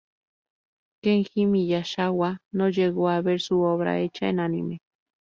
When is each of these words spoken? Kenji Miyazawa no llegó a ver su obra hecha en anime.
Kenji 1.03 1.45
Miyazawa 1.51 2.39
no 2.53 2.69
llegó 2.69 3.07
a 3.09 3.21
ver 3.21 3.39
su 3.39 3.61
obra 3.61 3.99
hecha 3.99 4.29
en 4.29 4.39
anime. 4.39 4.81